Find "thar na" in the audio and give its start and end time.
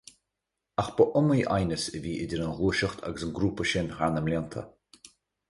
3.95-4.25